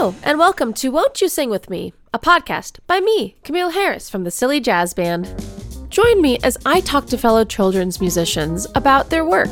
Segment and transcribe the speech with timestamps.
[0.00, 4.08] Hello, and welcome to Won't You Sing With Me, a podcast by me, Camille Harris
[4.08, 5.28] from the Silly Jazz Band.
[5.90, 9.50] Join me as I talk to fellow children's musicians about their work.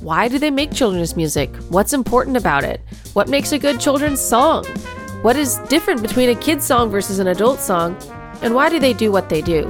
[0.00, 1.52] Why do they make children's music?
[1.70, 2.80] What's important about it?
[3.14, 4.64] What makes a good children's song?
[5.22, 7.96] What is different between a kid's song versus an adult song?
[8.42, 9.64] And why do they do what they do?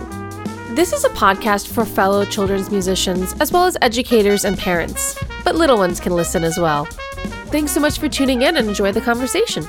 [0.73, 5.55] This is a podcast for fellow children's musicians, as well as educators and parents, but
[5.57, 6.85] little ones can listen as well.
[7.47, 9.67] Thanks so much for tuning in and enjoy the conversation.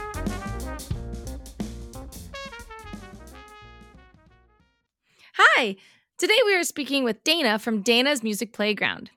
[5.44, 5.76] Hi!
[6.20, 9.10] Today we are speaking with Dana from Dana's Music Playground.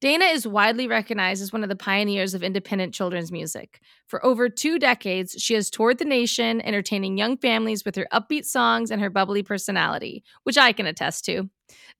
[0.00, 3.78] Dana is widely recognized as one of the pioneers of independent children's music.
[4.08, 8.44] For over two decades, she has toured the nation, entertaining young families with her upbeat
[8.44, 11.48] songs and her bubbly personality, which I can attest to.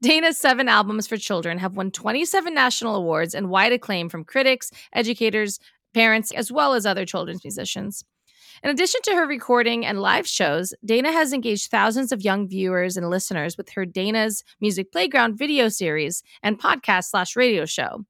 [0.03, 4.73] Dana's seven albums for children have won 27 national awards and wide acclaim from critics,
[4.93, 5.61] educators,
[5.95, 8.05] parents, as well as other children's musicians.
[8.63, 12.97] In addition to her recording and live shows, Dana has engaged thousands of young viewers
[12.97, 18.05] and listeners with her Dana's Music Playground video series and podcast slash radio show.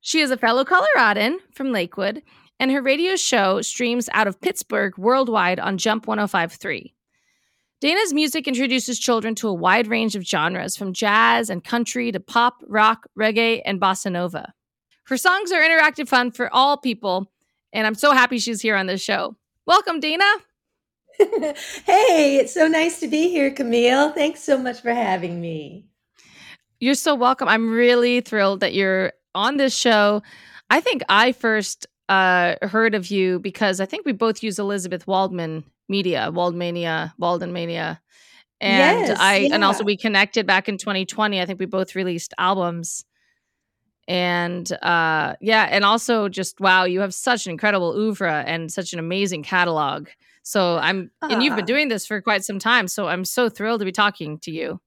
[0.00, 2.22] She is a fellow Coloradan from Lakewood,
[2.58, 6.92] and her radio show streams out of Pittsburgh worldwide on Jump 1053.
[7.80, 12.18] Dana's music introduces children to a wide range of genres, from jazz and country to
[12.18, 14.52] pop, rock, reggae, and bossa nova.
[15.04, 17.30] Her songs are interactive fun for all people,
[17.72, 19.36] and I'm so happy she's here on this show.
[19.66, 20.24] Welcome, Dana.
[21.18, 24.12] hey, it's so nice to be here, Camille.
[24.12, 25.86] Thanks so much for having me.
[26.78, 27.48] You're so welcome.
[27.48, 30.22] I'm really thrilled that you're on this show.
[30.70, 35.04] I think I first uh, heard of you because I think we both use Elizabeth
[35.08, 37.98] Waldman Media, Waldmania, Waldenmania.
[38.60, 41.40] And Yes, I and also we connected back in 2020.
[41.40, 43.04] I think we both released albums.
[44.08, 48.92] And uh yeah, and also just wow, you have such an incredible oeuvre and such
[48.92, 50.08] an amazing catalog.
[50.42, 53.48] So I'm and you've been Ah, doing this for quite some time, so I'm so
[53.48, 54.80] thrilled to be talking to you.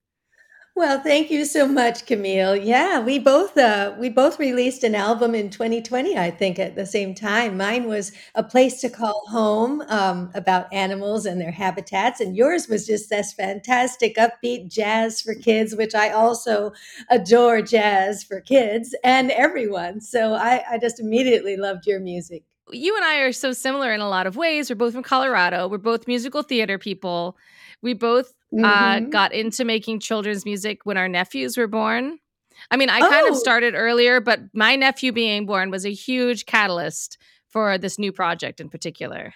[0.76, 2.56] Well, thank you so much, Camille.
[2.56, 6.86] Yeah, we both uh, we both released an album in 2020, I think, at the
[6.86, 7.56] same time.
[7.56, 12.68] Mine was A Place to Call Home, um, about animals and their habitats, and yours
[12.68, 16.72] was just this fantastic upbeat jazz for kids, which I also
[17.10, 20.00] adore jazz for kids and everyone.
[20.00, 22.44] So I, I just immediately loved your music.
[22.72, 24.70] You and I are so similar in a lot of ways.
[24.70, 25.66] We're both from Colorado.
[25.66, 27.36] We're both musical theater people.
[27.82, 32.18] We both uh hmm got into making children's music when our nephews were born.
[32.70, 35.92] I mean, I kind of Oh, started earlier, but my nephew being born was a
[35.92, 37.18] huge catalyst
[37.48, 39.32] for this new project in particular.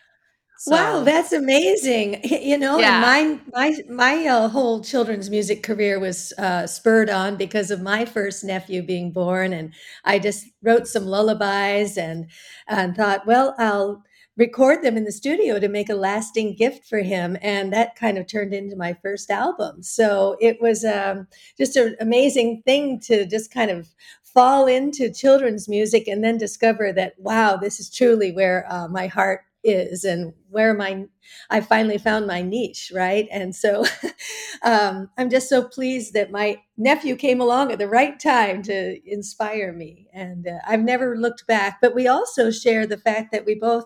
[0.66, 2.20] Wow, that's amazing.
[2.44, 2.91] You know, yeah.
[2.91, 8.04] mine my my, uh, whole children's music career was, uh, spurred on because of my
[8.04, 9.72] first nephew being born, and
[10.04, 12.26] I just wrote some lullabies and
[12.69, 14.04] and thought, "Well, I'll
[14.37, 18.19] record them in the studio to make a lasting gift for him," and that kind
[18.19, 19.83] of turned into my first album.
[19.83, 21.28] So, it was, um,
[21.59, 23.89] just an amazing thing to just kind of
[24.22, 29.06] fall into children's music and then discover that, wow, this is truly where, uh, my
[29.06, 31.05] heart is and where my
[31.51, 33.27] I finally found my niche, right?
[33.31, 33.84] And so
[34.62, 38.99] um, I'm just so pleased that my nephew came along at the right time to
[39.11, 40.09] inspire me.
[40.12, 41.78] And uh, I've never looked back.
[41.81, 43.84] But we also share the fact that we both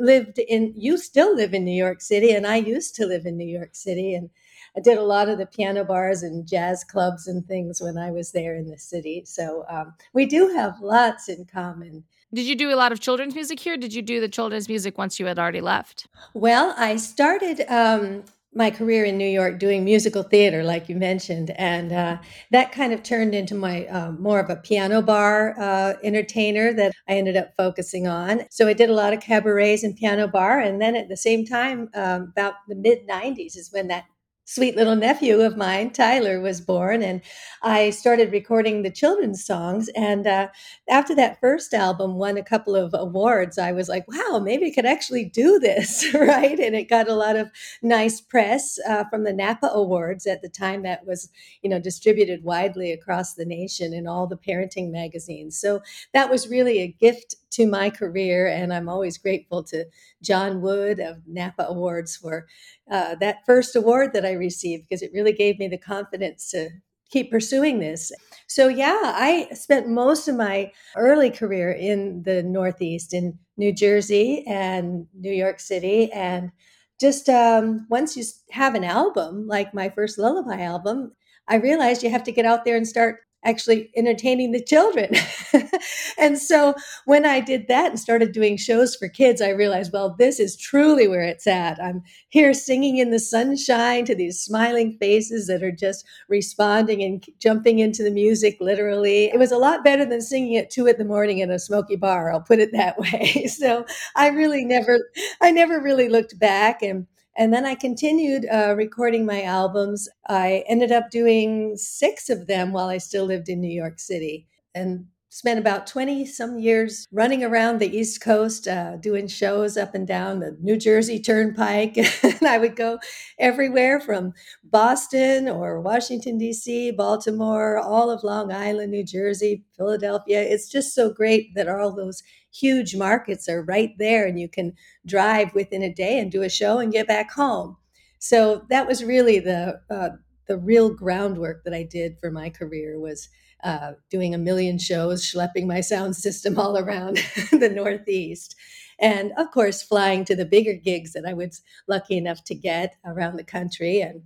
[0.00, 3.36] lived in, you still live in New York City, and I used to live in
[3.36, 4.14] New York City.
[4.14, 4.30] And
[4.76, 8.10] I did a lot of the piano bars and jazz clubs and things when I
[8.10, 9.22] was there in the city.
[9.24, 12.04] So um, we do have lots in common.
[12.32, 13.76] Did you do a lot of children's music here?
[13.76, 16.06] Did you do the children's music once you had already left?
[16.32, 18.22] Well, I started um,
[18.52, 22.18] my career in New York doing musical theater, like you mentioned, and uh,
[22.50, 26.92] that kind of turned into my uh, more of a piano bar uh, entertainer that
[27.08, 28.42] I ended up focusing on.
[28.50, 31.44] So I did a lot of cabarets and piano bar, and then at the same
[31.46, 34.04] time, um, about the mid '90s is when that
[34.50, 37.22] sweet little nephew of mine, Tyler, was born, and
[37.62, 39.88] I started recording the children's songs.
[39.94, 40.48] And uh,
[40.88, 44.74] after that first album won a couple of awards, I was like, wow, maybe I
[44.74, 46.58] could actually do this, right?
[46.58, 47.48] And it got a lot of
[47.80, 51.28] nice press uh, from the NAPPA Awards at the time that was,
[51.62, 55.60] you know, distributed widely across the nation in all the parenting magazines.
[55.60, 55.80] So
[56.12, 58.48] that was really a gift to my career.
[58.48, 59.84] And I'm always grateful to
[60.22, 62.46] John Wood of NAPPA Awards for
[62.90, 66.70] uh, that first award that I received because it really gave me the confidence to
[67.10, 68.12] keep pursuing this.
[68.46, 74.44] So, yeah, I spent most of my early career in the Northeast, in New Jersey
[74.46, 76.10] and New York City.
[76.12, 76.52] And
[77.00, 81.12] just um, once you have an album, like my first lullaby album,
[81.48, 85.14] I realized you have to get out there and start actually entertaining the children.
[86.18, 86.74] and so
[87.06, 90.56] when I did that and started doing shows for kids, I realized, well, this is
[90.56, 91.82] truly where it's at.
[91.82, 97.24] I'm here singing in the sunshine to these smiling faces that are just responding and
[97.38, 99.26] jumping into the music literally.
[99.26, 101.96] It was a lot better than singing at two in the morning in a smoky
[101.96, 103.46] bar, I'll put it that way.
[103.46, 103.86] so
[104.16, 104.98] I really never,
[105.40, 106.82] I never really looked back.
[106.82, 110.08] And and then I continued uh, recording my albums.
[110.28, 114.46] I ended up doing six of them while I still lived in New York City.
[114.74, 119.94] And spent about 20 some years running around the East Coast, uh, doing shows up
[119.94, 121.96] and down the New Jersey Turnpike.
[122.24, 122.98] and I would go
[123.38, 124.32] everywhere from
[124.64, 130.42] Boston or Washington, D.C., Baltimore, all of Long Island, New Jersey, Philadelphia.
[130.42, 134.74] It's just so great that all those huge markets are right there and you can
[135.06, 137.76] drive within a day and do a show and get back home.
[138.18, 140.10] So that was really the, uh,
[140.46, 143.28] the real groundwork that I did for my career was
[143.62, 147.16] uh, doing a million shows, schlepping my sound system all around
[147.52, 148.56] the Northeast.
[148.98, 152.96] And of course, flying to the bigger gigs that I was lucky enough to get
[153.04, 154.00] around the country.
[154.00, 154.22] And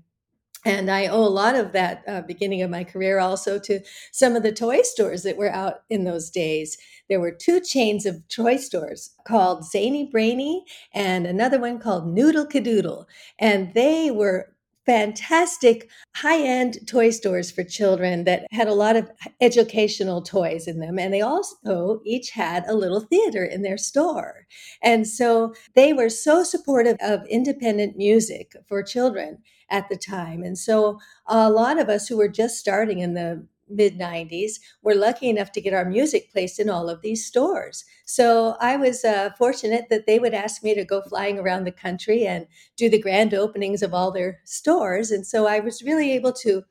[0.64, 3.80] and I owe a lot of that uh, beginning of my career also to
[4.12, 6.78] some of the toy stores that were out in those days.
[7.08, 12.46] There were two chains of toy stores called Zany Brainy and another one called Noodle
[12.46, 13.04] Kidoodle.
[13.38, 14.54] And they were
[14.86, 19.10] fantastic high end toy stores for children that had a lot of
[19.40, 20.98] educational toys in them.
[20.98, 24.46] And they also each had a little theater in their store.
[24.82, 29.38] And so they were so supportive of independent music for children
[29.70, 30.42] at the time.
[30.42, 34.94] And so a lot of us who were just starting in the mid 90s were
[34.94, 37.84] lucky enough to get our music placed in all of these stores.
[38.04, 41.72] So I was uh, fortunate that they would ask me to go flying around the
[41.72, 42.46] country and
[42.76, 45.10] do the grand openings of all their stores.
[45.10, 46.64] And so I was really able to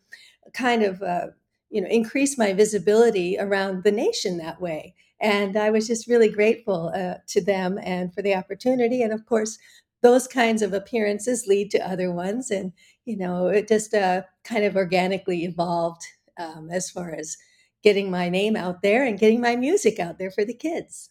[0.54, 1.28] kind of, uh,
[1.70, 4.96] you know, increase my visibility around the nation that way.
[5.20, 9.02] And I was just really grateful uh, to them and for the opportunity.
[9.02, 9.58] And of course,
[10.02, 12.52] those kinds of appearances lead to other ones.
[12.52, 12.74] And,
[13.06, 16.04] you know, it just uh, kind of organically evolved
[16.38, 17.38] um, as far as
[17.84, 21.10] getting my name out there and getting my music out there for the kids.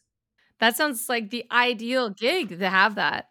[0.60, 3.26] That sounds like the ideal gig to have that.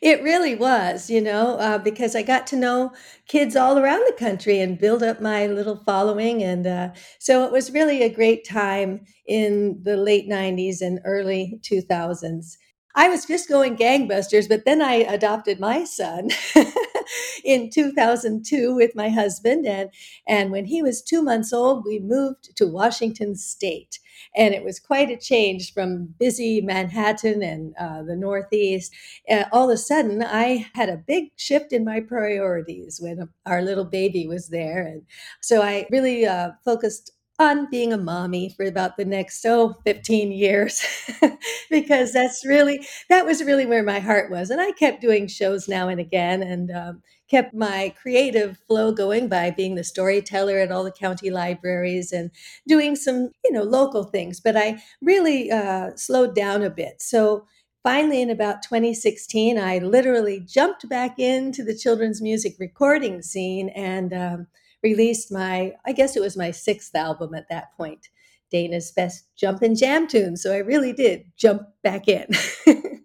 [0.00, 2.92] It really was, you know, uh, because I got to know
[3.28, 6.42] kids all around the country and build up my little following.
[6.42, 6.90] And uh,
[7.20, 12.56] so it was really a great time in the late 90s and early 2000s.
[12.94, 16.30] I was just going gangbusters, but then I adopted my son
[17.44, 19.66] in 2002 with my husband.
[19.66, 19.90] And,
[20.26, 23.98] and when he was two months old, we moved to Washington State.
[24.36, 28.92] And it was quite a change from busy Manhattan and uh, the Northeast.
[29.28, 33.62] Uh, all of a sudden, I had a big shift in my priorities when our
[33.62, 34.82] little baby was there.
[34.86, 35.02] And
[35.40, 40.32] so I really uh, focused on being a mommy for about the next oh 15
[40.32, 40.82] years.
[41.70, 45.68] Because that's really that was really where my heart was and i kept doing shows
[45.68, 50.70] now and again and um, kept my creative flow going by being the storyteller at
[50.70, 52.30] all the county libraries and
[52.68, 57.00] doing some you know local things but i really uh, slowed down a bit.
[57.00, 57.46] So
[57.82, 64.12] finally in about 2016 i literally jumped back into the children's music recording scene and
[64.12, 64.46] um,
[64.82, 68.08] released my, I guess it was my sixth album at that point,
[68.50, 70.36] Dana's Best Jump and Jam Tune.
[70.36, 72.28] So I really did jump back in.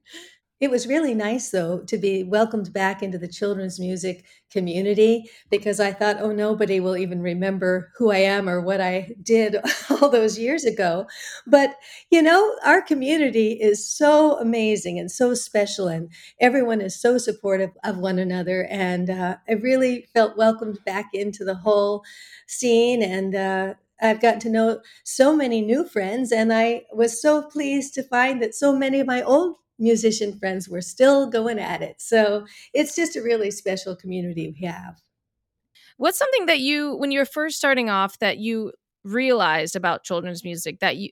[0.60, 5.80] It was really nice, though, to be welcomed back into the children's music community because
[5.80, 9.58] I thought, oh, nobody will even remember who I am or what I did
[9.92, 11.06] all those years ago.
[11.46, 11.76] But,
[12.10, 17.70] you know, our community is so amazing and so special, and everyone is so supportive
[17.84, 18.66] of one another.
[18.72, 22.04] And uh, I really felt welcomed back into the whole
[22.48, 23.04] scene.
[23.04, 27.96] And, uh, I've gotten to know so many new friends, and I was so pleased
[27.96, 32.02] to find that so many of my old musician friends were still going at it.
[32.02, 35.02] So it's just a really special community we have.
[35.98, 38.72] What's something that you, when you were first starting off, that you
[39.04, 41.10] realized about children's music that you,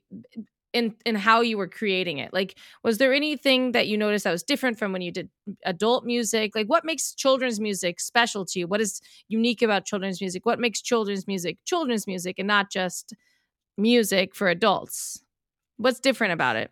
[0.72, 2.32] in in how you were creating it?
[2.32, 5.30] Like, was there anything that you noticed that was different from when you did
[5.64, 6.54] adult music?
[6.54, 8.66] Like, what makes children's music special to you?
[8.66, 10.44] What is unique about children's music?
[10.44, 13.14] What makes children's music children's music and not just
[13.78, 15.22] music for adults?
[15.78, 16.70] What's different about it?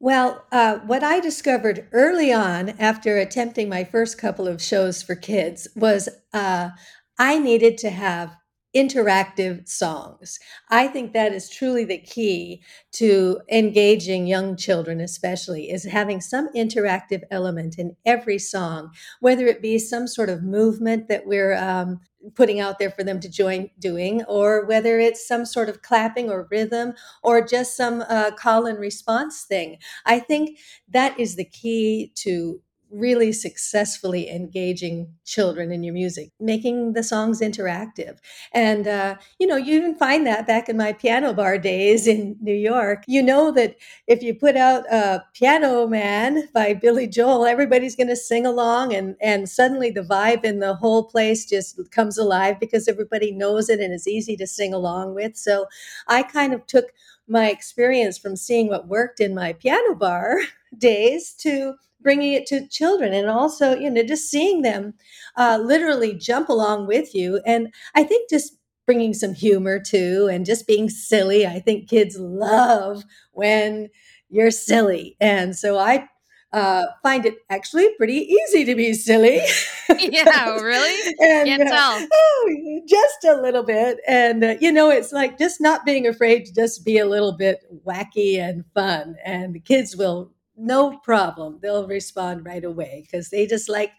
[0.00, 5.16] Well, uh, what I discovered early on after attempting my first couple of shows for
[5.16, 6.70] kids was uh,
[7.18, 8.36] I needed to have
[8.76, 10.38] interactive songs.
[10.70, 12.62] I think that is truly the key
[12.92, 18.90] to engaging young children, especially, is having some interactive element in every song,
[19.20, 21.98] whether it be some sort of movement that we're um,
[22.34, 26.30] putting out there for them to join doing, or whether it's some sort of clapping
[26.30, 26.92] or rhythm
[27.22, 29.78] or just some uh, call and response thing.
[30.06, 30.58] I think
[30.88, 37.40] that is the key to really successfully engaging children in your music, making the songs
[37.40, 38.18] interactive.
[38.52, 42.36] And, uh, you know, you even find that back in my piano bar days in
[42.40, 43.04] New York.
[43.06, 43.76] You know that
[44.06, 48.94] if you put out a Piano Man by Billy Joel, everybody's going to sing along,
[48.94, 53.68] and, and suddenly the vibe in the whole place just comes alive because everybody knows
[53.68, 55.36] it and it's easy to sing along with.
[55.36, 55.66] So
[56.06, 56.86] I kind of took
[57.28, 60.38] my experience from seeing what worked in my piano bar
[60.78, 64.94] days to bringing it to children and also you know just seeing them
[65.36, 70.46] uh, literally jump along with you and i think just bringing some humor too and
[70.46, 73.88] just being silly i think kids love when
[74.30, 76.08] you're silly and so i
[76.52, 79.40] uh, find it actually pretty easy to be silly.
[79.98, 81.14] yeah, really?
[81.20, 82.08] and, Can't uh, tell.
[82.12, 83.98] oh, just a little bit.
[84.06, 87.32] And, uh, you know, it's like just not being afraid to just be a little
[87.36, 89.16] bit wacky and fun.
[89.24, 91.58] And the kids will no problem.
[91.62, 93.92] They'll respond right away because they just like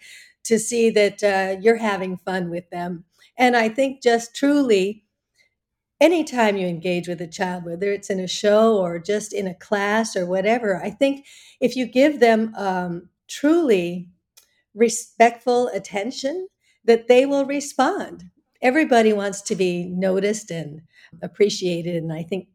[0.43, 3.05] to see that uh, you're having fun with them.
[3.37, 5.03] And I think just truly,
[6.01, 9.55] anytime you engage with a child, whether it's in a show or just in a
[9.55, 11.25] class or whatever, I think
[11.59, 14.09] if you give them um, truly
[14.73, 16.47] respectful attention,
[16.85, 18.25] that they will respond.
[18.61, 20.81] Everybody wants to be noticed and
[21.21, 21.95] appreciated.
[21.95, 22.47] And I think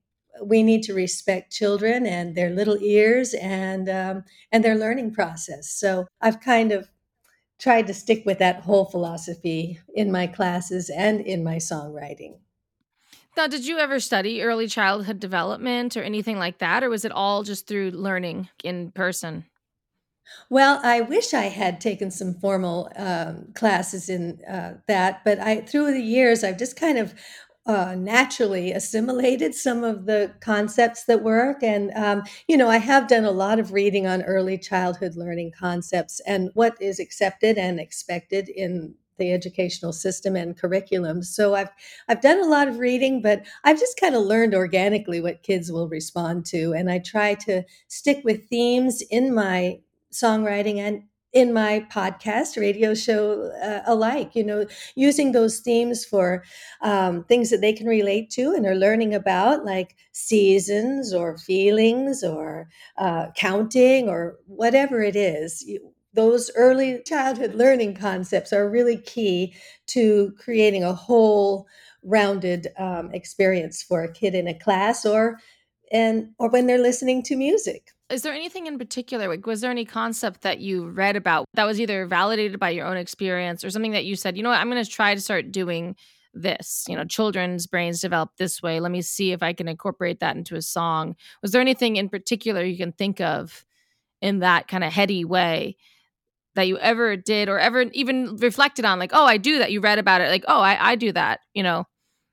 [0.43, 5.71] we need to respect children and their little ears and um, and their learning process.
[5.71, 6.89] So I've kind of
[7.59, 12.39] tried to stick with that whole philosophy in my classes and in my songwriting.
[13.37, 17.13] Now, did you ever study early childhood development or anything like that, or was it
[17.13, 19.45] all just through learning in person?
[20.49, 25.61] Well, I wish I had taken some formal um, classes in uh, that, but I
[25.63, 27.15] through the years I've just kind of
[27.67, 31.63] uh, naturally assimilated some of the concepts that work.
[31.63, 35.53] And, um, you know, I have done a lot of reading on early childhood learning
[35.59, 41.23] concepts and what is accepted and expected in the educational system and curriculum.
[41.23, 41.71] So I've
[42.09, 45.71] I've done a lot of reading, but I've just kind of learned organically what kids
[45.71, 49.79] will respond to, and I try to stick with themes in my
[50.13, 51.05] songwriting and
[51.35, 54.65] in my podcast radio show uh, alike you know
[54.95, 56.45] using those themes for
[56.83, 62.23] um, things that they can relate to and are learning about like seasons or feelings
[62.23, 65.69] or uh, counting or whatever it is.
[66.13, 69.55] Those early childhood learning concepts are really key
[69.89, 71.67] to creating a whole
[72.05, 75.39] rounded um, experience for a kid in a class or
[75.93, 79.71] and or when they're listening to music is there anything in particular like was there
[79.71, 83.71] any concept that you read about that was either validated by your own experience or
[83.71, 84.61] something that you said you know what?
[84.61, 85.97] I'm going to try to start doing
[86.35, 86.85] this.
[86.89, 88.81] You know children's brains develop this way.
[88.81, 91.17] Let me see if i can incorporate that into a song.
[91.43, 93.65] Was there anything in particular you can think of
[94.21, 95.77] in that kind of heady way
[96.55, 99.73] that you ever did or ever even reflected on like oh i do that.
[99.73, 101.85] You read about it like oh i, I do that you know?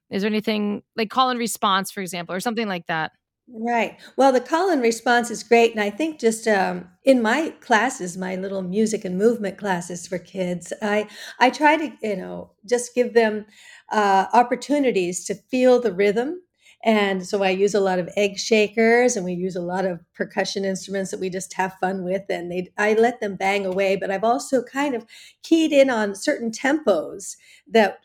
[0.09, 3.13] Is there anything like call and response for example or something like that
[3.53, 3.97] Right.
[4.15, 5.71] Well, the call and response is great.
[5.71, 10.17] And I think just um, in my classes, my little music and movement classes for
[10.17, 11.07] kids, I,
[11.39, 13.45] I try to, you know, just give them
[13.91, 16.41] uh, opportunities to feel the rhythm.
[16.83, 19.99] And so I use a lot of egg shakers and we use a lot of
[20.15, 22.23] percussion instruments that we just have fun with.
[22.29, 25.05] And they, I let them bang away, but I've also kind of
[25.43, 27.35] keyed in on certain tempos
[27.67, 27.99] that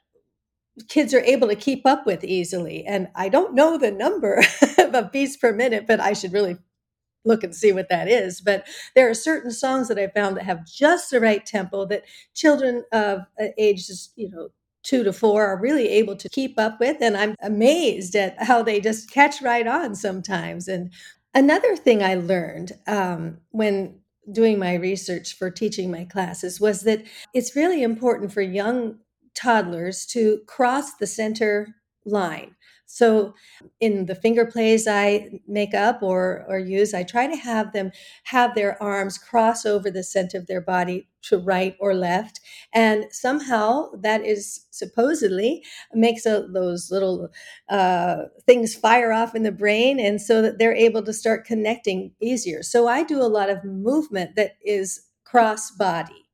[0.88, 2.85] kids are able to keep up with easily.
[2.85, 4.42] And I don't know the number
[4.78, 6.59] of beats per minute, but I should really
[7.25, 8.40] look and see what that is.
[8.40, 12.04] But there are certain songs that I found that have just the right tempo that
[12.35, 14.49] children of uh, ages, you know,
[14.83, 16.99] two to four are really able to keep up with.
[17.00, 20.68] And I'm amazed at how they just catch right on sometimes.
[20.68, 20.92] And
[21.35, 23.99] another thing I learned um, when
[24.30, 27.04] doing my research for teaching my classes was that
[27.35, 28.99] it's really important for young
[29.37, 31.69] toddlers to cross the center
[32.05, 32.55] line.
[32.88, 33.35] So
[33.81, 37.90] in the finger plays I make up or or use, I try to have them
[38.25, 42.40] have their arms cross over the center of their body to right or left,
[42.73, 45.64] and somehow that is supposedly
[45.95, 47.28] makes a, those little
[47.69, 52.12] uh, things fire off in the brain, and so that they're able to start connecting
[52.21, 52.62] easier.
[52.62, 56.25] So I do a lot of movement that is cross body.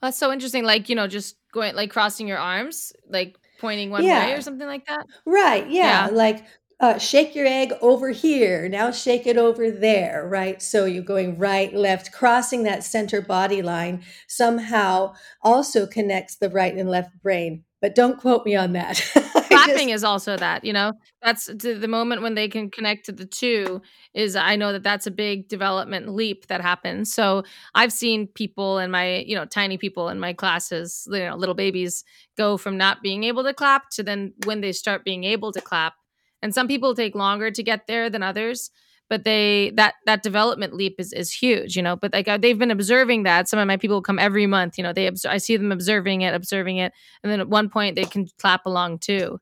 [0.00, 0.64] That's so interesting.
[0.64, 4.66] Like, you know, just going like crossing your arms, like pointing one way or something
[4.66, 5.04] like that?
[5.26, 5.68] Right.
[5.70, 6.08] Yeah.
[6.08, 6.14] Yeah.
[6.14, 6.44] Like,
[6.80, 8.68] uh, shake your egg over here.
[8.68, 10.28] Now shake it over there.
[10.28, 10.62] Right.
[10.62, 16.74] So you're going right, left, crossing that center body line somehow also connects the right
[16.74, 19.00] and left brain but don't quote me on that.
[19.48, 20.92] Clapping just, is also that, you know,
[21.22, 23.80] that's the moment when they can connect to the two
[24.14, 27.12] is I know that that's a big development leap that happens.
[27.12, 27.44] So
[27.74, 31.54] I've seen people in my, you know, tiny people in my classes, you know, little
[31.54, 32.04] babies
[32.36, 35.60] go from not being able to clap to then when they start being able to
[35.60, 35.94] clap.
[36.42, 38.70] And some people take longer to get there than others
[39.08, 42.58] but they that that development leap is is huge you know but like uh, they've
[42.58, 43.48] been observing that.
[43.48, 46.22] Some of my people come every month you know they obs- i see them observing
[46.22, 49.40] it observing it and then at one point they can clap along too.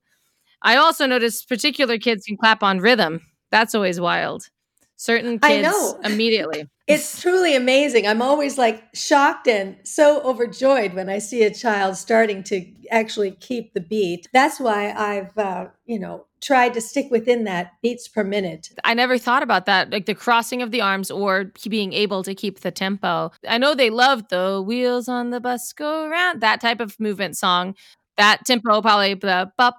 [0.63, 3.21] I also notice particular kids can clap on rhythm.
[3.51, 4.49] That's always wild.
[4.97, 8.07] Certain kids immediately it's truly amazing.
[8.07, 13.33] I'm always like shocked and so overjoyed when I see a child starting to actually
[13.33, 14.29] keep the beat.
[14.33, 18.71] That's why I've, uh, you know, tried to stick within that beats per minute.
[18.85, 22.35] I never thought about that, like the crossing of the arms or being able to
[22.35, 23.33] keep the tempo.
[23.49, 27.37] I know they love the wheels on the bus go around, that type of movement
[27.37, 27.75] song.
[28.17, 29.77] That tempo probably the bup,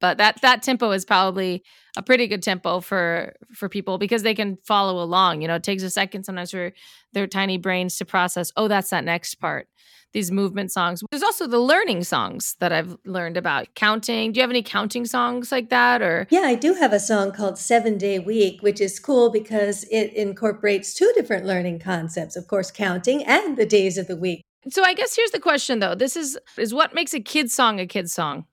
[0.00, 1.62] but that that tempo is probably
[1.96, 5.62] a pretty good tempo for for people because they can follow along you know it
[5.62, 6.72] takes a second sometimes for
[7.12, 9.68] their tiny brains to process oh that's that next part
[10.12, 11.02] these movement songs.
[11.10, 14.32] There's also the learning songs that i've learned about counting.
[14.32, 16.26] Do you have any counting songs like that or?
[16.30, 20.12] Yeah i do have a song called seven day week which is cool because it
[20.14, 24.42] incorporates two different learning concepts of course counting and the days of the week.
[24.68, 25.94] So i guess here's the question though.
[25.94, 28.46] This is is what makes a kid song a kid song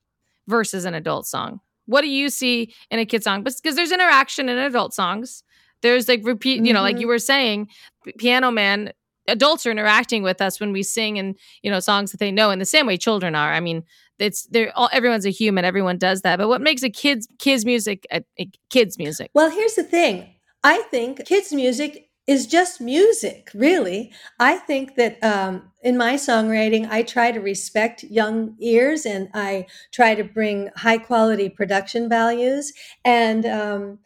[0.48, 1.60] versus an adult song?
[1.86, 3.44] What do you see in a kid song?
[3.44, 5.44] Because there's interaction in adult songs.
[5.82, 7.10] There's like repeat, you know, like you mm-hmm.
[7.10, 7.70] were saying,
[8.18, 8.92] Piano Man,
[9.28, 12.50] adults are interacting with us when we sing and, you know, songs that they know
[12.50, 13.54] in the same way children are.
[13.54, 13.84] I mean,
[14.20, 16.38] it's they're all everyone's a human, everyone does that.
[16.38, 19.30] But what makes a kids kids music a, a kids music?
[19.34, 20.34] Well, here's the thing.
[20.64, 24.12] I think kids music is just music, really.
[24.40, 29.68] I think that um, in my songwriting, I try to respect young ears and I
[29.94, 32.74] try to bring high quality production values.
[33.06, 34.00] And, um,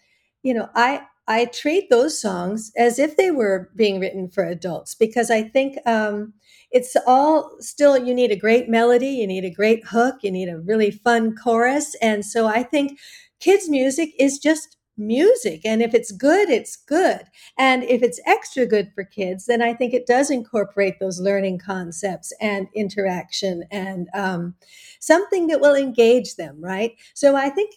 [0.44, 4.94] you know, I, I treat those songs as if they were being written for adults
[4.94, 6.34] because I think um,
[6.72, 10.50] it's all still, you need a great melody, you need a great hook, you need
[10.50, 11.96] a really fun chorus.
[12.02, 13.00] And so I think
[13.40, 15.62] kids' music is just music.
[15.66, 17.22] And if it's good, it's good.
[17.58, 21.60] And if it's extra good for kids, then I think it does incorporate those learning
[21.60, 24.56] concepts and interaction and um,
[25.00, 26.94] something that will engage them, right?
[27.14, 27.76] So I think.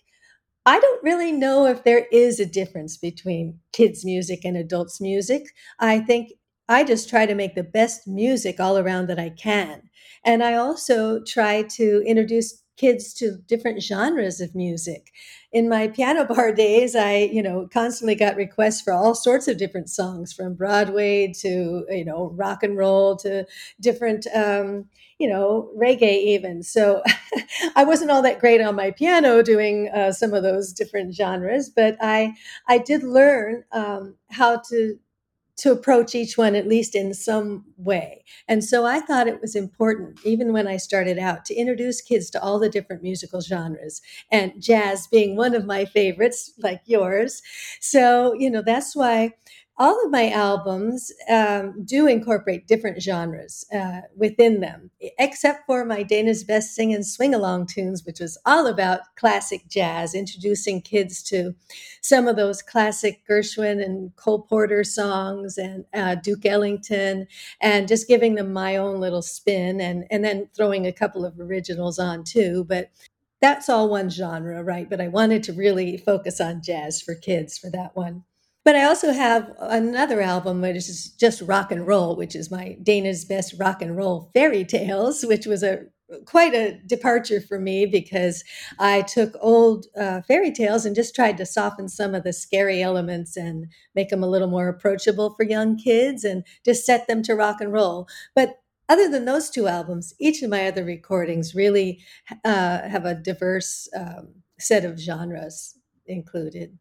[0.66, 5.44] I don't really know if there is a difference between kids' music and adults' music.
[5.79, 6.33] I think
[6.68, 9.83] I just try to make the best music all around that I can.
[10.24, 15.12] And I also try to introduce kids to different genres of music
[15.54, 19.56] in my piano bar days, I, you know, constantly got requests for all sorts of
[19.56, 23.46] different songs from Broadway to, you know, rock and roll to
[23.80, 24.87] different, um,
[25.18, 26.62] you know, reggae even.
[26.62, 27.02] So
[27.76, 31.70] I wasn't all that great on my piano doing uh, some of those different genres,
[31.70, 32.34] but I,
[32.68, 34.98] I did learn um, how to
[35.57, 38.25] to approach each one at least in some way.
[38.49, 42.31] And so I thought it was important, even when I started out, to introduce kids
[42.31, 47.43] to all the different musical genres, and jazz being one of my favorites, like yours.
[47.81, 49.33] So, you know, that's why
[49.76, 56.04] all of my albums um, do incorporate different genres uh, within them, except for my
[56.04, 61.24] Dana's Best Sing and Swing Along tunes, which was all about classic jazz, introducing kids
[61.24, 61.56] to
[62.02, 67.26] some of those classic Gershwin and Cole Porter songs and uh, Duke Ellington,
[67.60, 71.40] and just giving them my own little spin and, and then throwing a couple of
[71.40, 72.64] originals on too.
[72.68, 72.90] But
[73.40, 74.88] that's all one genre, right?
[74.88, 78.22] But I wanted to really focus on jazz for kids for that one.
[78.64, 82.79] But I also have another album which is just rock and roll, which is my
[82.83, 85.87] Dana's Best Rock and Roll Fairy Tales, which was a
[86.27, 88.44] quite a departure for me because
[88.79, 92.83] I took old uh, fairy tales and just tried to soften some of the scary
[92.83, 97.22] elements and make them a little more approachable for young kids and just set them
[97.24, 98.07] to rock and roll.
[98.35, 102.00] But other than those two albums, each of my other recordings really
[102.44, 105.74] uh, have a diverse um, set of genres
[106.07, 106.79] included.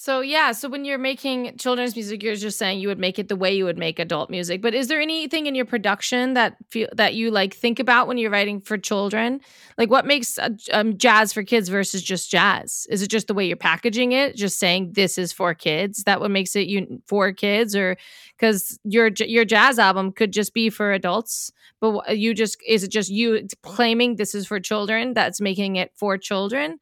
[0.00, 3.26] So yeah, so when you're making children's music, you're just saying you would make it
[3.26, 4.62] the way you would make adult music.
[4.62, 8.16] But is there anything in your production that feel that you like think about when
[8.16, 9.40] you're writing for children?
[9.76, 10.38] Like what makes
[10.72, 12.86] um, jazz for kids versus just jazz?
[12.90, 16.04] Is it just the way you're packaging it, just saying this is for kids?
[16.04, 17.96] That what makes it you for kids, or
[18.38, 22.92] because your your jazz album could just be for adults, but you just is it
[22.92, 26.78] just you claiming this is for children that's making it for children?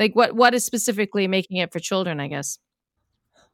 [0.00, 2.58] Like what what is specifically making it for children, I guess?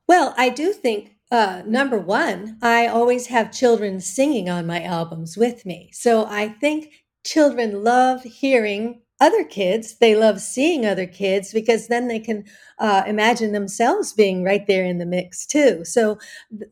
[0.07, 5.37] Well, I do think uh, number one, I always have children singing on my albums
[5.37, 5.91] with me.
[5.93, 6.93] So I think
[7.25, 9.97] children love hearing other kids.
[9.99, 12.45] They love seeing other kids because then they can
[12.79, 15.85] uh, imagine themselves being right there in the mix too.
[15.85, 16.19] So,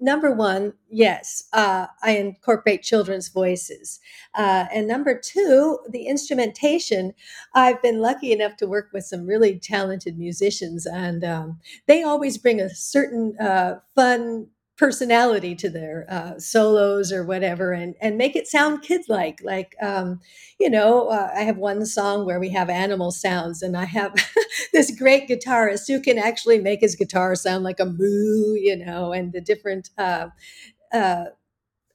[0.00, 4.00] number one, yes, uh, I incorporate children's voices.
[4.34, 7.14] Uh, and number two, the instrumentation.
[7.54, 12.36] I've been lucky enough to work with some really talented musicians, and um, they always
[12.36, 18.34] bring a certain uh, fun personality to their uh, solos or whatever and and make
[18.34, 20.20] it sound kid like like um,
[20.58, 24.12] you know uh, i have one song where we have animal sounds and i have
[24.72, 29.12] this great guitarist who can actually make his guitar sound like a moo you know
[29.12, 30.26] and the different uh,
[30.92, 31.24] uh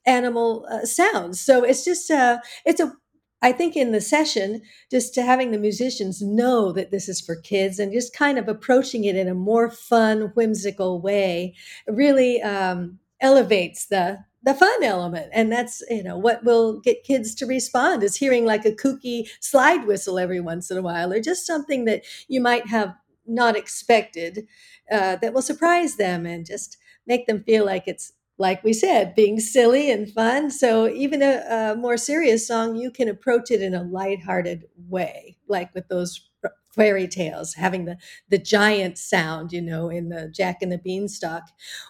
[0.06, 1.40] animal uh, sounds.
[1.40, 2.92] So it's just uh it's a
[3.42, 7.36] I think in the session, just to having the musicians know that this is for
[7.36, 11.54] kids and just kind of approaching it in a more fun, whimsical way
[11.86, 15.30] really um, elevates the the fun element.
[15.32, 19.28] And that's you know what will get kids to respond is hearing like a kooky
[19.40, 22.94] slide whistle every once in a while or just something that you might have
[23.26, 24.46] not expected
[24.90, 26.76] uh, that will surprise them and just
[27.06, 30.50] make them feel like it's like we said, being silly and fun.
[30.50, 35.36] So even a, a, more serious song, you can approach it in a lighthearted way,
[35.46, 36.30] like with those
[36.74, 37.98] fairy tales, having the
[38.30, 41.42] the giant sound, you know, in the Jack and the Beanstalk.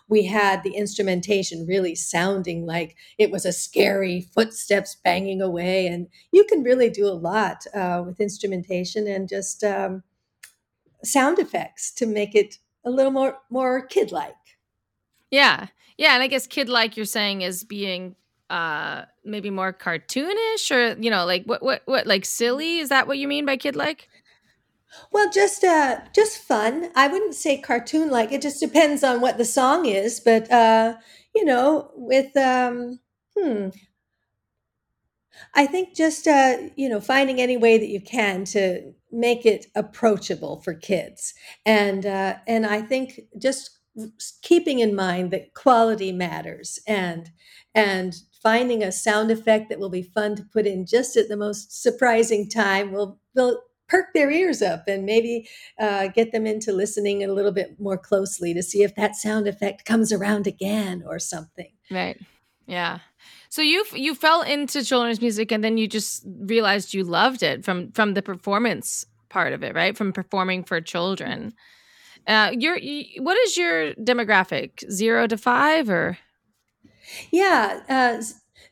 [0.09, 6.09] We had the instrumentation really sounding like it was a scary footsteps banging away, and
[6.33, 10.03] you can really do a lot uh, with instrumentation and just um,
[11.05, 14.35] sound effects to make it a little more more kid like.
[15.31, 15.69] Yeah.
[16.01, 18.17] Yeah, and I guess kid like you're saying is being
[18.49, 22.79] uh maybe more cartoonish or you know like what what what like silly?
[22.79, 24.09] Is that what you mean by kid like?
[25.13, 26.91] Well just uh just fun.
[26.97, 28.33] I wouldn't say cartoon like.
[28.33, 30.95] It just depends on what the song is but uh
[31.35, 33.01] you know with um
[33.39, 33.69] hmm.
[35.55, 39.67] I think just uh, you know finding any way that you can to make it
[39.75, 41.35] approachable for kids,
[41.65, 43.80] and uh, and I think just
[44.43, 47.31] keeping in mind that quality matters and
[47.75, 51.37] and finding a sound effect that will be fun to put in just at the
[51.37, 55.49] most surprising time will will perk their ears up and maybe
[55.81, 59.49] uh, get them into listening a little bit more closely to see if that sound
[59.49, 61.73] effect comes around again or something.
[61.91, 62.17] Right.
[62.67, 63.01] Yeah.
[63.49, 67.65] So you you fell into children's music and then you just realized you loved it
[67.65, 69.97] from from the performance part of it right?
[69.97, 71.53] From performing for children
[72.27, 72.79] uh, your
[73.23, 74.89] what is your demographic?
[74.91, 76.19] Zero to five, or
[77.31, 78.23] yeah, uh,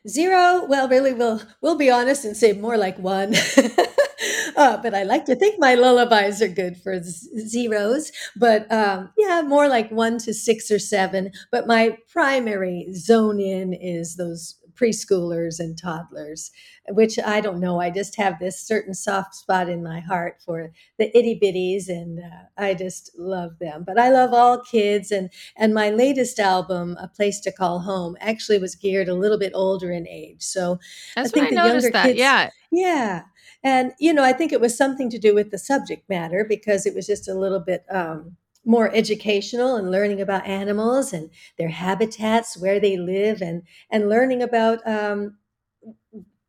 [0.07, 0.65] zero.
[0.65, 3.35] Well, really, we'll we'll be honest and say more like one.
[4.57, 8.11] uh, but I like to think my lullabies are good for z- zeros.
[8.35, 11.31] But um, yeah, more like one to six or seven.
[11.51, 16.51] But my primary zone in is those preschoolers and toddlers,
[16.89, 17.79] which I don't know.
[17.79, 22.19] I just have this certain soft spot in my heart for the itty bitties, and
[22.19, 23.83] uh, I just love them.
[23.85, 28.15] But I love all kids, and and my latest album, A Place to Call Home,
[28.19, 30.41] actually was geared a little bit older in age.
[30.41, 30.79] So
[31.15, 32.05] That's I think I the younger that.
[32.05, 33.23] kids, yeah, yeah.
[33.63, 36.85] And you know, I think it was something to do with the subject matter because
[36.85, 41.69] it was just a little bit um, more educational and learning about animals and their
[41.69, 45.37] habitats, where they live, and and learning about um,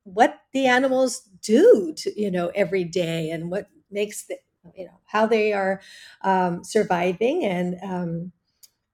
[0.05, 4.37] what the animals do to you know every day and what makes the
[4.75, 5.81] you know how they are
[6.23, 7.45] um, surviving.
[7.45, 8.33] And um,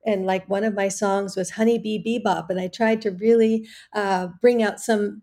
[0.07, 4.29] and like one of my songs was honeybee bebop and i tried to really uh,
[4.41, 5.23] bring out some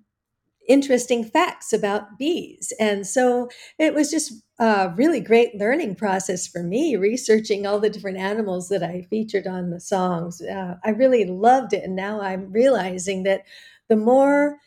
[0.67, 2.71] interesting facts about bees.
[2.79, 7.89] And so it was just a really great learning process for me, researching all the
[7.89, 10.41] different animals that I featured on the songs.
[10.41, 11.83] Uh, I really loved it.
[11.83, 13.43] And now I'm realizing that
[13.89, 14.57] the more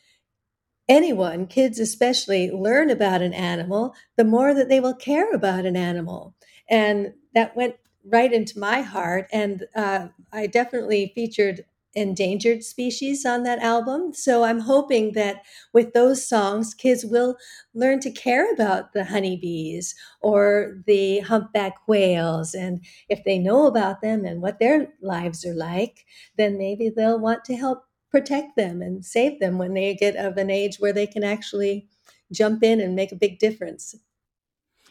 [0.89, 5.77] anyone, kids especially, learn about an animal, the more that they will care about an
[5.77, 6.35] animal.
[6.69, 9.29] And that went right into my heart.
[9.33, 11.65] And uh, I definitely featured
[11.97, 14.13] endangered species on that album.
[14.13, 17.37] So I'm hoping that with those songs, kids will
[17.75, 22.55] learn to care about the honeybees or the humpback whales.
[22.55, 26.05] And if they know about them and what their lives are like,
[26.37, 30.37] then maybe they'll want to help protect them and save them when they get of
[30.37, 31.89] an age where they can actually
[32.31, 33.95] jump in and make a big difference.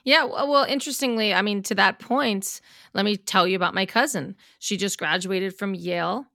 [0.03, 2.61] Yeah, well, interestingly, I mean, to that point,
[2.93, 4.35] let me tell you about my cousin.
[4.59, 6.27] She just graduated from Yale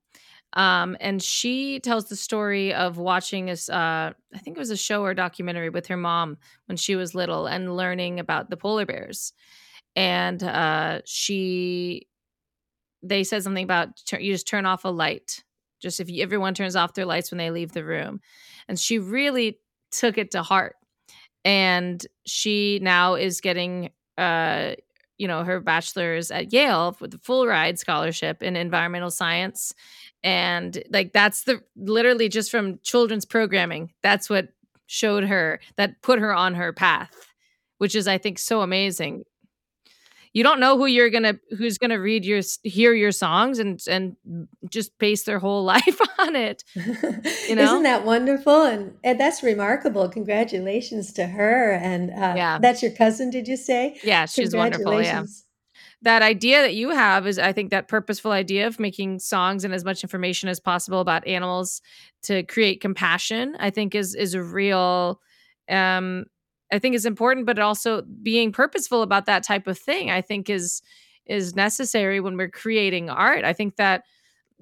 [0.54, 4.76] um, and she tells the story of watching this, uh, I think it was a
[4.76, 8.84] show or documentary with her mom when she was little and learning about the polar
[8.84, 9.32] bears.
[9.94, 12.06] And uh, she
[13.02, 15.42] they said something about you just turn off a light.
[15.80, 18.20] Just if you, everyone turns off their lights when they leave the room.
[18.68, 19.58] And she really
[19.90, 20.76] took it to heart.
[21.44, 24.74] And she now is getting uh
[25.20, 29.74] you know her bachelor's at Yale with a full ride scholarship in environmental science
[30.24, 34.48] and like that's the literally just from children's programming that's what
[34.87, 37.12] showed her that put her on her path
[37.76, 39.22] which is i think so amazing
[40.33, 44.16] you don't know who you're gonna who's gonna read your hear your songs and and
[44.69, 46.64] just base their whole life on it
[47.51, 47.64] you know?
[47.64, 48.64] Isn't that wonderful?
[48.64, 50.09] And, and that's remarkable.
[50.09, 51.73] Congratulations to her.
[51.73, 52.59] And uh, yeah.
[52.61, 53.99] that's your cousin did you say?
[54.03, 55.25] Yeah she's wonderful yeah.
[56.03, 59.75] That idea that you have is i think that purposeful idea of making songs and
[59.75, 61.83] as much information as possible about animals
[62.23, 65.21] to create compassion i think is is a real
[65.69, 66.25] um
[66.72, 70.50] i think is important but also being purposeful about that type of thing i think
[70.50, 70.83] is
[71.26, 73.44] is necessary when we're creating art.
[73.44, 74.02] I think that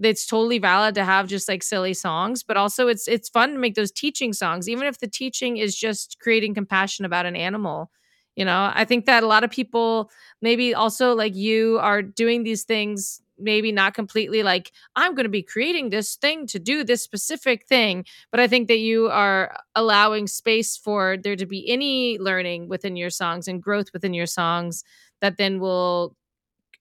[0.01, 3.59] it's totally valid to have just like silly songs but also it's it's fun to
[3.59, 7.91] make those teaching songs even if the teaching is just creating compassion about an animal
[8.37, 8.71] you know?
[8.73, 13.21] I think that a lot of people maybe also like you are doing these things
[13.39, 17.67] maybe not completely like i'm going to be creating this thing to do this specific
[17.67, 22.69] thing but i think that you are allowing space for there to be any learning
[22.69, 24.85] within your songs and growth within your songs
[25.21, 26.15] that then will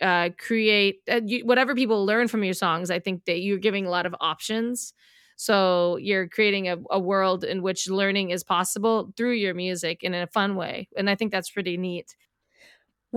[0.01, 3.85] uh, create uh, you, whatever people learn from your songs i think that you're giving
[3.85, 4.93] a lot of options
[5.35, 10.15] so you're creating a, a world in which learning is possible through your music in
[10.15, 10.89] a fun way.
[10.97, 12.15] And I think that's pretty neat.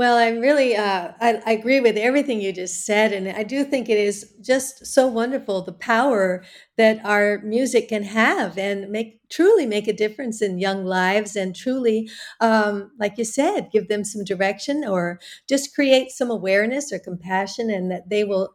[0.01, 3.65] Well, I really uh, I, I agree with everything you just said, and I do
[3.65, 6.43] think it is just so wonderful the power
[6.79, 11.55] that our music can have and make truly make a difference in young lives, and
[11.55, 12.09] truly,
[12.41, 17.69] um, like you said, give them some direction or just create some awareness or compassion,
[17.69, 18.55] and that they will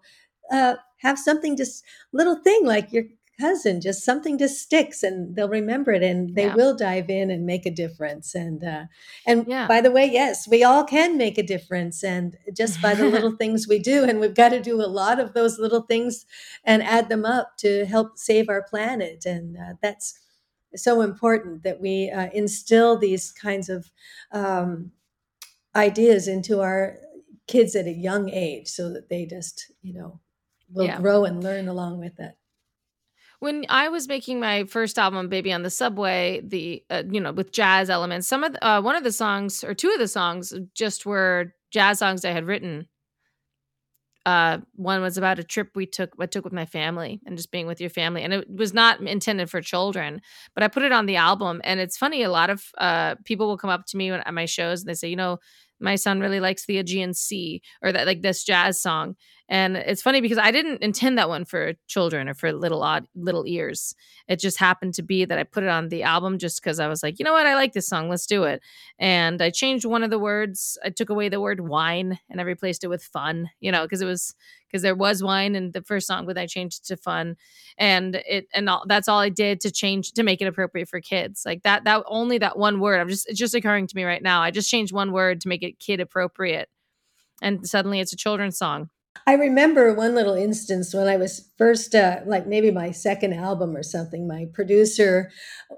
[0.51, 3.03] uh, have something just little thing like your
[3.39, 6.55] cousin just something just sticks and they'll remember it and they yeah.
[6.55, 8.83] will dive in and make a difference and uh
[9.25, 9.67] and yeah.
[9.67, 13.31] by the way yes we all can make a difference and just by the little
[13.37, 16.25] things we do and we've got to do a lot of those little things
[16.63, 20.19] and add them up to help save our planet and uh, that's
[20.75, 23.89] so important that we uh, instill these kinds of
[24.31, 24.91] um,
[25.75, 26.97] ideas into our
[27.47, 30.19] kids at a young age so that they just you know
[30.71, 30.99] will yeah.
[30.99, 32.35] grow and learn along with it
[33.45, 37.31] when I was making my first album, "Baby on the Subway," the uh, you know
[37.31, 40.07] with jazz elements, some of the, uh, one of the songs or two of the
[40.07, 42.87] songs just were jazz songs I had written.
[44.25, 47.51] Uh, one was about a trip we took I took with my family and just
[47.51, 50.21] being with your family, and it was not intended for children,
[50.55, 51.61] but I put it on the album.
[51.63, 54.45] And it's funny, a lot of uh, people will come up to me at my
[54.45, 55.37] shows and they say, you know,
[55.79, 59.15] my son really likes the Aegean Sea or that like this jazz song.
[59.47, 63.07] And it's funny because I didn't intend that one for children or for little odd
[63.13, 63.93] little ears.
[64.27, 66.87] It just happened to be that I put it on the album just because I
[66.87, 68.61] was like, you know what, I like this song, let's do it.
[68.97, 70.79] And I changed one of the words.
[70.83, 74.01] I took away the word wine and I replaced it with fun, you know, because
[74.01, 74.33] it was
[74.67, 77.35] because there was wine in the first song, but I changed it to fun.
[77.77, 80.99] And it and all, that's all I did to change to make it appropriate for
[81.01, 81.43] kids.
[81.45, 82.99] Like that that only that one word.
[82.99, 84.41] I'm just it's just occurring to me right now.
[84.41, 86.67] I just changed one word to make it kid appropriate.
[87.43, 88.89] And suddenly it's a children's song.
[89.27, 93.75] I remember one little instance when I was first, uh, like maybe my second album
[93.75, 94.27] or something.
[94.27, 95.31] My producer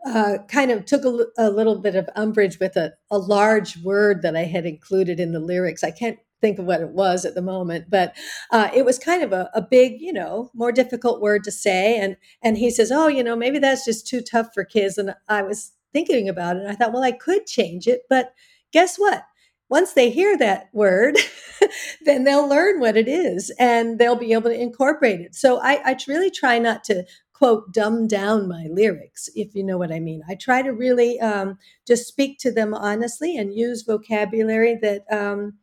[0.06, 4.36] uh, kind of took a, little bit of umbrage with a, a large word that
[4.36, 5.84] I had included in the lyrics.
[5.84, 8.16] I can't think of what it was at the moment, but
[8.52, 11.98] uh, it was kind of a, a, big, you know, more difficult word to say.
[11.98, 15.16] And and he says, "Oh, you know, maybe that's just too tough for kids." And
[15.28, 18.34] I was thinking about it, and I thought, well, I could change it, but
[18.72, 19.24] guess what?
[19.70, 21.18] Once they hear that word,
[22.06, 25.36] then they'll learn what it is and they'll be able to incorporate it.
[25.36, 27.04] So I, I, really try not to
[27.34, 30.24] quote dumb down my lyrics, if you know what I mean.
[30.28, 35.54] I try to really um, just speak to them honestly and use vocabulary that um,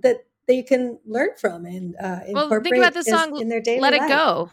[0.00, 3.60] that they can learn from and uh, incorporate well, think about the song in their
[3.60, 4.02] daily Let life.
[4.02, 4.50] It Go.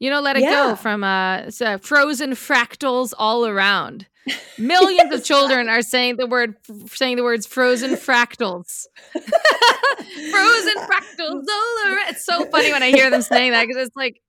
[0.00, 0.50] You know, Let It yeah.
[0.68, 1.50] Go from uh,
[1.82, 4.06] frozen fractals all around.
[4.58, 5.20] Millions yes.
[5.20, 12.08] of children are saying the word, saying the words "frozen fractals." frozen fractals all around.
[12.08, 14.20] It's so funny when I hear them saying that because it's like,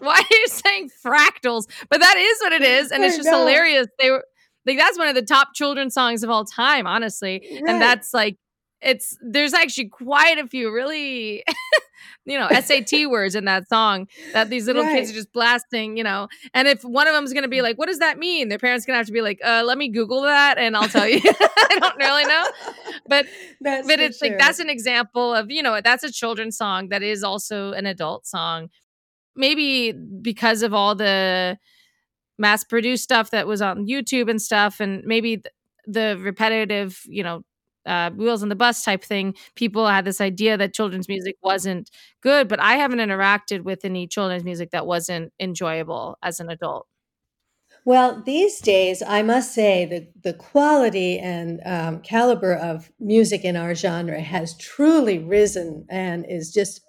[0.00, 1.66] why are you saying fractals?
[1.88, 3.86] But that is what it is, and it's just hilarious.
[4.00, 4.24] They were
[4.66, 7.62] like, that's one of the top children's songs of all time, honestly, right.
[7.68, 8.36] and that's like,
[8.82, 11.44] it's there's actually quite a few really
[12.24, 14.96] you know SAT words in that song that these little right.
[14.96, 16.28] kids are just blasting, you know.
[16.54, 18.58] And if one of them is going to be like, "What does that mean?" Their
[18.58, 21.08] parents going to have to be like, uh, "Let me Google that, and I'll tell
[21.08, 21.20] you."
[21.70, 22.46] I don't really know,
[23.06, 23.26] but
[23.60, 24.30] that's but it's sure.
[24.30, 27.86] like that's an example of you know that's a children's song that is also an
[27.86, 28.68] adult song.
[29.36, 31.58] Maybe because of all the
[32.38, 35.46] mass produced stuff that was on YouTube and stuff, and maybe th-
[35.86, 37.42] the repetitive, you know,
[37.90, 41.90] uh, wheels on the bus type thing, people had this idea that children's music wasn't
[42.22, 46.86] good, but I haven't interacted with any children's music that wasn't enjoyable as an adult.
[47.84, 53.56] Well, these days, I must say the, the quality and um, caliber of music in
[53.56, 56.82] our genre has truly risen and is just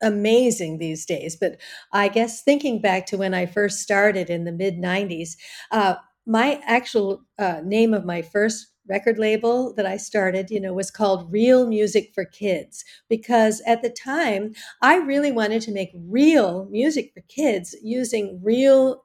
[0.00, 1.36] amazing these days.
[1.36, 1.60] But
[1.92, 5.36] I guess thinking back to when I first started in the mid 90s,
[5.72, 10.72] uh, my actual uh, name of my first record label that I started, you know,
[10.72, 15.90] was called Real Music for Kids because at the time I really wanted to make
[15.94, 19.04] real music for kids using real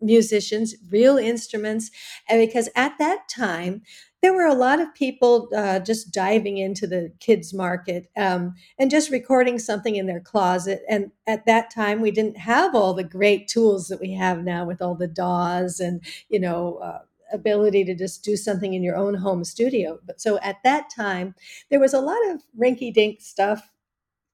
[0.00, 1.90] musicians, real instruments.
[2.28, 3.82] And because at that time,
[4.22, 8.90] there were a lot of people uh, just diving into the kids market um, and
[8.90, 10.82] just recording something in their closet.
[10.88, 14.64] And at that time, we didn't have all the great tools that we have now
[14.64, 17.00] with all the DAWs and, you know, uh,
[17.32, 19.98] ability to just do something in your own home studio.
[20.04, 21.34] But so at that time,
[21.70, 23.70] there was a lot of rinky dink stuff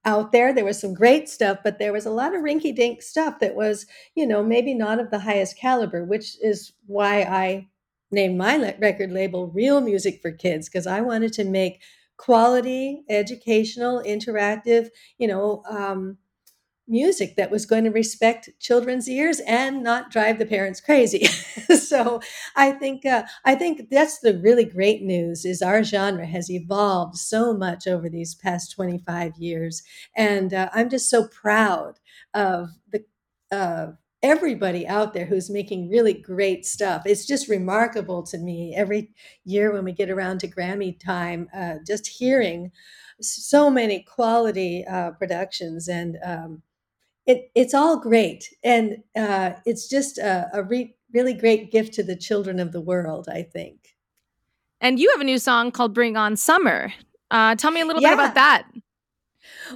[0.05, 0.53] out there.
[0.53, 3.55] There was some great stuff, but there was a lot of rinky dink stuff that
[3.55, 7.68] was, you know, maybe not of the highest caliber, which is why I
[8.11, 11.81] named my record label Real Music for Kids, because I wanted to make
[12.16, 16.18] quality, educational, interactive, you know, um,
[16.90, 21.24] music that was going to respect children's ears and not drive the parents crazy.
[21.79, 22.20] so
[22.57, 27.16] I think uh, I think that's the really great news is our genre has evolved
[27.16, 29.83] so much over these past 25 years,
[30.16, 31.98] and uh, I'm just so proud
[32.35, 33.05] of the.
[33.50, 37.03] Uh, everybody out there who's making really great stuff.
[37.07, 39.12] It's just remarkable to me every
[39.44, 42.70] year when we get around to Grammy time, uh, just hearing
[43.20, 46.62] so many quality uh, productions and um,
[47.26, 48.52] it, it's all great.
[48.64, 52.80] And uh, it's just a, a re- really great gift to the children of the
[52.80, 53.96] world, I think.
[54.80, 56.92] And you have a new song called Bring On Summer.
[57.30, 58.11] Uh, tell me a little yeah.
[58.11, 58.68] bit about that.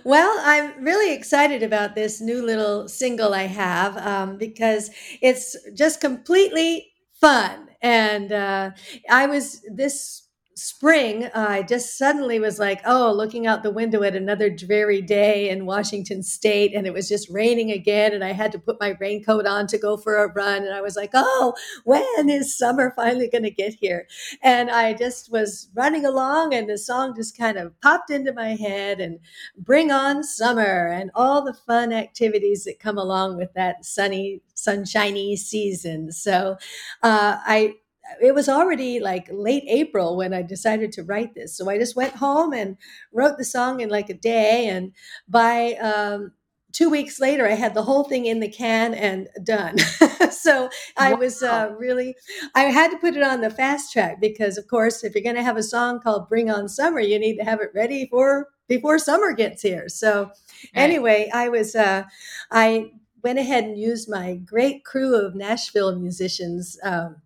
[0.02, 4.90] Well, I'm really excited about this new little single I have um, because
[5.22, 7.68] it's just completely fun.
[7.80, 8.70] And uh,
[9.10, 10.23] I was this
[10.56, 15.48] spring, I just suddenly was like, oh, looking out the window at another dreary day
[15.48, 18.12] in Washington state, and it was just raining again.
[18.12, 20.62] And I had to put my raincoat on to go for a run.
[20.64, 24.06] And I was like, oh, when is summer finally going to get here?
[24.42, 28.54] And I just was running along, and the song just kind of popped into my
[28.54, 29.18] head and
[29.58, 35.36] bring on summer and all the fun activities that come along with that sunny, sunshiny
[35.36, 36.12] season.
[36.12, 36.56] So
[37.02, 37.74] uh, I,
[38.20, 41.56] it was already like late April when I decided to write this.
[41.56, 42.76] So I just went home and
[43.12, 44.66] wrote the song in like a day.
[44.68, 44.92] And
[45.28, 46.32] by um,
[46.72, 49.78] two weeks later, I had the whole thing in the can and done.
[50.30, 51.18] so I wow.
[51.18, 52.16] was uh, really,
[52.54, 55.36] I had to put it on the fast track because, of course, if you're going
[55.36, 58.48] to have a song called Bring On Summer, you need to have it ready for
[58.68, 59.88] before summer gets here.
[59.88, 60.32] So right.
[60.74, 62.04] anyway, I was, uh,
[62.50, 66.78] I went ahead and used my great crew of Nashville musicians.
[66.82, 67.16] Um,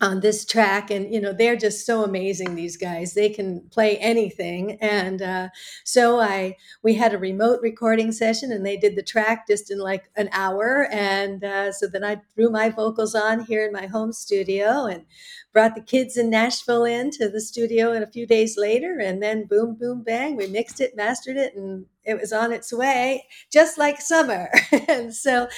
[0.00, 3.14] on this track and you know they're just so amazing these guys.
[3.14, 5.48] They can play anything and uh,
[5.84, 9.78] so i we had a remote recording session and they did the track just in
[9.78, 13.86] like an hour and uh, so then i threw my vocals on here in my
[13.86, 15.04] home studio and
[15.52, 19.46] brought the kids in nashville into the studio and a few days later and then
[19.46, 23.78] boom boom bang we mixed it mastered it and it was on its way, just
[23.78, 24.48] like summer.
[24.88, 25.48] and so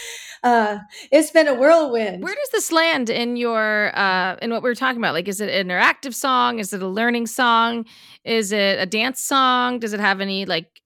[0.43, 0.79] uh,
[1.13, 2.23] it's been a whirlwind.
[2.23, 5.15] Where does this land in your uh, in what we are talking about?
[5.15, 6.59] Like, is it an interactive song?
[6.59, 7.87] Is it a learning song?
[8.25, 9.79] Is it a dance song?
[9.79, 10.83] Does it have any like,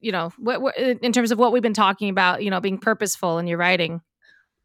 [0.00, 2.42] you know, what, what in terms of what we've been talking about?
[2.42, 4.00] You know, being purposeful in your writing.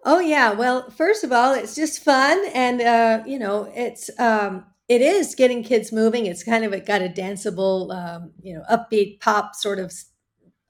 [0.06, 0.52] Oh yeah.
[0.52, 5.36] Well, first of all, it's just fun, and uh, you know, it's um, it is
[5.36, 6.26] getting kids moving.
[6.26, 9.94] It's kind of it got a danceable, um, you know, upbeat pop sort of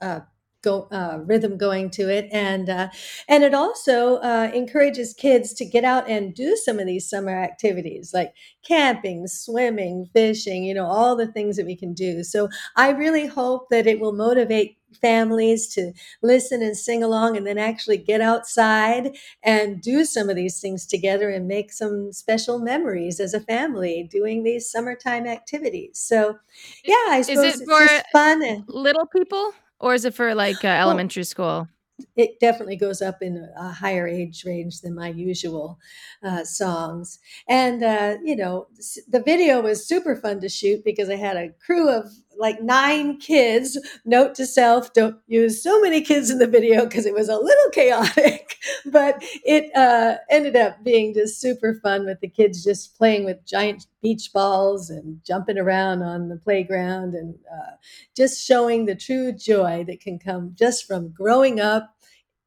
[0.01, 0.21] uh,
[0.61, 2.27] go uh, rhythm going to it.
[2.31, 2.89] And uh,
[3.27, 7.31] and it also uh, encourages kids to get out and do some of these summer
[7.31, 8.33] activities like
[8.63, 12.23] camping swimming fishing you know all the things that we can do.
[12.23, 15.93] So i really hope that it will motivate families to
[16.23, 20.87] listen and sing along and then actually get outside and do some of these things
[20.87, 25.99] together and make some special memories as a family doing these summertime activities.
[25.99, 26.39] So
[26.83, 30.67] yeah i suppose it's just fun and little people Or is it for like uh,
[30.67, 31.67] elementary school?
[32.15, 35.79] it definitely goes up in a higher age range than my usual
[36.23, 37.19] uh, songs.
[37.47, 38.67] And, uh, you know,
[39.07, 43.17] the video was super fun to shoot because I had a crew of like nine
[43.17, 43.77] kids.
[44.05, 47.35] Note to self don't use so many kids in the video because it was a
[47.35, 52.97] little chaotic, but it uh, ended up being just super fun with the kids just
[52.97, 57.71] playing with giant beach balls and jumping around on the playground and uh,
[58.15, 61.95] just showing the true joy that can come just from growing up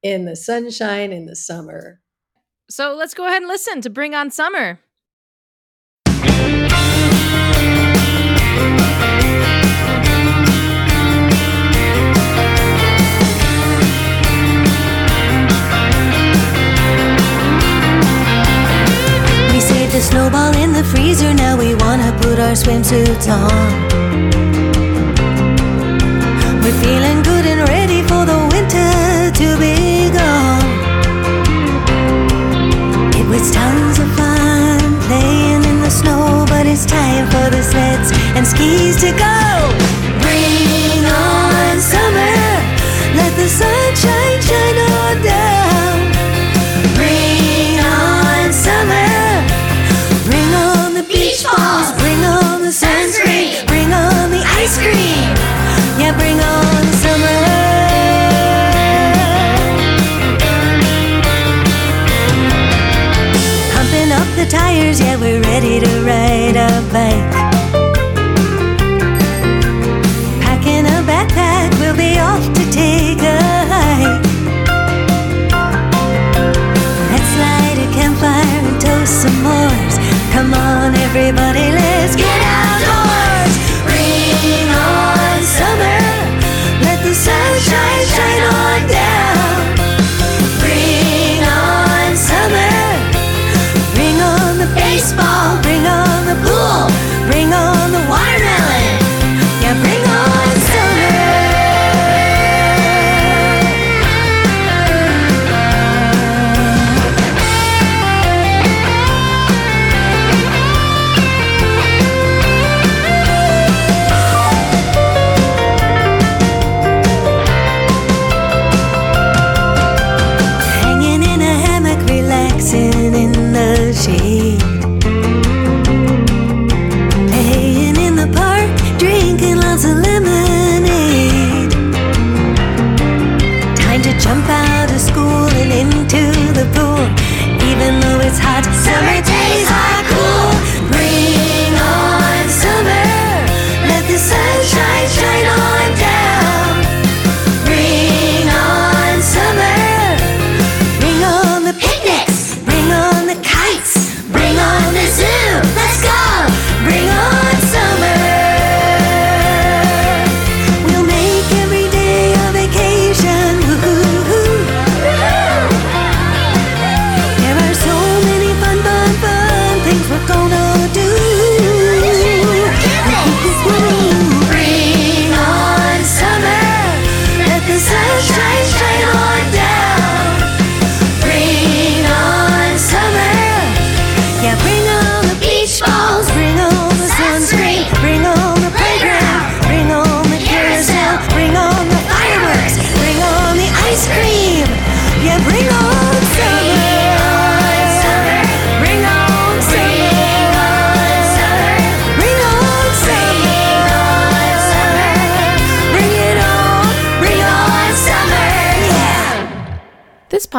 [0.02, 2.00] in the sunshine in the summer.
[2.68, 4.80] So let's go ahead and listen to Bring On Summer.
[22.52, 23.72] Our swimsuits on.
[26.62, 28.92] We're feeling good and ready for the winter
[29.40, 30.68] to be gone.
[33.14, 38.10] It was tons of fun playing in the snow, but it's time for the sleds
[38.36, 39.31] and skis to go.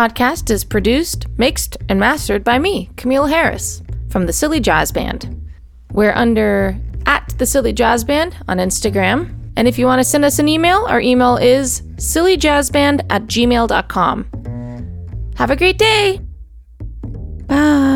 [0.03, 5.49] Podcast is produced, mixed, and mastered by me, Camille Harris, from the Silly Jazz Band.
[5.93, 9.33] We're under at the Silly Jazz Band on Instagram.
[9.55, 14.25] And if you want to send us an email, our email is sillyjazzband at gmail.com.
[15.37, 16.19] Have a great day.
[17.47, 17.92] Bye.